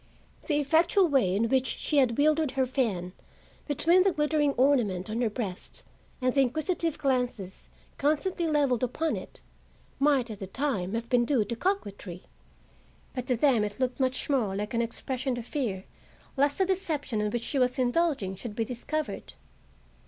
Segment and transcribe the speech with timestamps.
[0.47, 3.13] The effectual way in which she had wielded her fan
[3.67, 5.83] between the glittering ornament on her breast
[6.19, 9.41] and the inquisitive glances constantly leveled upon it
[9.99, 12.23] might at the time have been due to coquetry,
[13.13, 15.83] but to them it looked much more like an expression of fear
[16.35, 19.33] lest the deception in which she was indulging should be discovered.